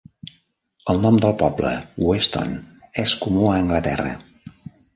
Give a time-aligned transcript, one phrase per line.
[0.93, 1.73] El nom del poble
[2.05, 2.57] 'Weston'
[3.07, 4.15] és comú a Anglaterra.